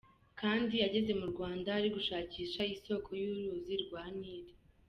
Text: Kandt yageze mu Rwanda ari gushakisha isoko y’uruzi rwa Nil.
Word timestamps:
Kandt 0.39 0.69
yageze 0.83 1.11
mu 1.19 1.27
Rwanda 1.31 1.67
ari 1.77 1.89
gushakisha 1.95 2.61
isoko 2.75 3.09
y’uruzi 3.21 3.73
rwa 3.83 4.03
Nil. 4.17 4.45